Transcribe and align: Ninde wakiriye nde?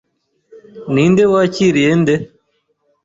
Ninde 0.93 1.23
wakiriye 1.31 1.91
nde? 2.01 2.15